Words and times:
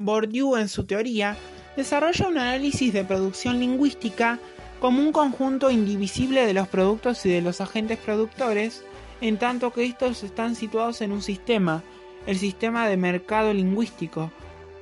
Bourdieu, 0.00 0.56
en 0.56 0.68
su 0.68 0.84
teoría, 0.84 1.36
desarrolla 1.76 2.28
un 2.28 2.38
análisis 2.38 2.92
de 2.92 3.04
producción 3.04 3.58
lingüística 3.58 4.38
como 4.80 5.00
un 5.00 5.10
conjunto 5.10 5.72
indivisible 5.72 6.46
de 6.46 6.54
los 6.54 6.68
productos 6.68 7.26
y 7.26 7.30
de 7.30 7.42
los 7.42 7.60
agentes 7.60 7.98
productores, 7.98 8.84
en 9.20 9.38
tanto 9.38 9.72
que 9.72 9.84
estos 9.84 10.22
están 10.22 10.54
situados 10.54 11.00
en 11.00 11.10
un 11.10 11.20
sistema, 11.20 11.82
el 12.28 12.38
sistema 12.38 12.88
de 12.88 12.96
mercado 12.96 13.52
lingüístico, 13.52 14.30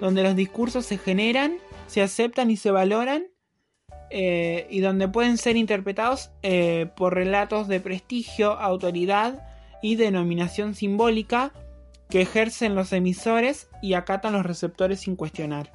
donde 0.00 0.22
los 0.22 0.34
discursos 0.34 0.86
se 0.86 0.96
generan, 0.96 1.58
se 1.88 2.00
aceptan 2.00 2.50
y 2.50 2.56
se 2.56 2.70
valoran, 2.70 3.26
eh, 4.08 4.66
y 4.70 4.80
donde 4.80 5.08
pueden 5.08 5.36
ser 5.36 5.58
interpretados 5.58 6.30
eh, 6.42 6.86
por 6.96 7.12
relatos 7.12 7.68
de 7.68 7.80
prestigio, 7.80 8.52
autoridad 8.52 9.46
y 9.82 9.96
denominación 9.96 10.74
simbólica 10.74 11.52
que 12.12 12.20
ejercen 12.20 12.74
los 12.74 12.92
emisores 12.92 13.68
y 13.80 13.94
acatan 13.94 14.34
los 14.34 14.44
receptores 14.44 15.00
sin 15.00 15.16
cuestionar. 15.16 15.72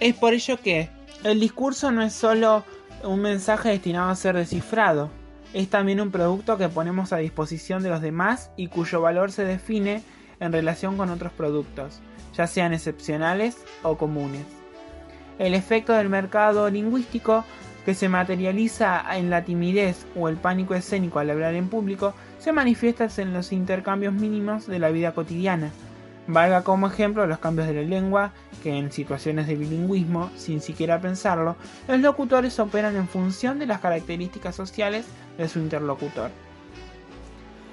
Es 0.00 0.16
por 0.16 0.34
ello 0.34 0.58
que 0.60 0.90
el 1.22 1.38
discurso 1.38 1.92
no 1.92 2.02
es 2.02 2.12
solo 2.12 2.64
un 3.04 3.20
mensaje 3.20 3.68
destinado 3.68 4.10
a 4.10 4.16
ser 4.16 4.34
descifrado, 4.34 5.10
es 5.52 5.70
también 5.70 6.00
un 6.00 6.10
producto 6.10 6.58
que 6.58 6.68
ponemos 6.68 7.12
a 7.12 7.18
disposición 7.18 7.84
de 7.84 7.88
los 7.90 8.00
demás 8.00 8.50
y 8.56 8.66
cuyo 8.66 9.00
valor 9.00 9.30
se 9.30 9.44
define 9.44 10.02
en 10.40 10.50
relación 10.50 10.96
con 10.96 11.08
otros 11.08 11.32
productos, 11.32 12.00
ya 12.36 12.48
sean 12.48 12.74
excepcionales 12.74 13.58
o 13.84 13.96
comunes. 13.96 14.44
El 15.38 15.54
efecto 15.54 15.92
del 15.92 16.08
mercado 16.08 16.68
lingüístico 16.68 17.44
que 17.84 17.94
se 17.94 18.08
materializa 18.08 19.04
en 19.16 19.30
la 19.30 19.44
timidez 19.44 20.04
o 20.16 20.28
el 20.28 20.36
pánico 20.36 20.74
escénico 20.74 21.20
al 21.20 21.30
hablar 21.30 21.54
en 21.54 21.68
público 21.68 22.12
se 22.44 22.52
manifiesta 22.52 23.08
en 23.16 23.32
los 23.32 23.52
intercambios 23.52 24.12
mínimos 24.12 24.66
de 24.66 24.78
la 24.78 24.90
vida 24.90 25.12
cotidiana. 25.12 25.70
Valga 26.26 26.62
como 26.62 26.88
ejemplo 26.88 27.26
los 27.26 27.38
cambios 27.38 27.66
de 27.66 27.72
la 27.72 27.80
lengua, 27.88 28.32
que 28.62 28.76
en 28.76 28.92
situaciones 28.92 29.46
de 29.46 29.56
bilingüismo, 29.56 30.30
sin 30.36 30.60
siquiera 30.60 31.00
pensarlo, 31.00 31.56
los 31.88 32.00
locutores 32.00 32.60
operan 32.60 32.96
en 32.96 33.08
función 33.08 33.58
de 33.58 33.64
las 33.64 33.80
características 33.80 34.54
sociales 34.54 35.06
de 35.38 35.48
su 35.48 35.58
interlocutor. 35.58 36.30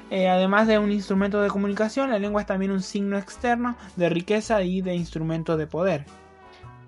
Eh, 0.10 0.30
además 0.30 0.68
de 0.68 0.80
un 0.80 0.94
instrumento 0.94 1.42
de 1.42 1.50
comunicación, 1.50 2.10
la 2.10 2.20
lengua 2.20 2.40
es 2.40 2.48
también 2.48 2.72
un 2.72 2.82
signo 2.82 3.18
externo 3.18 3.76
de 3.98 4.08
riqueza 4.08 4.64
y 4.64 4.82
de 4.82 4.96
instrumento 4.96 5.58
de 5.58 5.68
poder. 5.68 6.06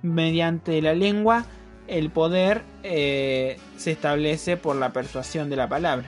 Mediante 0.02 0.82
la 0.82 0.94
lengua, 0.94 1.44
el 1.88 2.12
poder 2.12 2.64
eh, 2.84 3.58
se 3.76 3.92
establece 3.92 4.56
por 4.56 4.78
la 4.78 4.94
persuasión 4.94 5.50
de 5.50 5.58
la 5.58 5.68
palabra. 5.68 6.08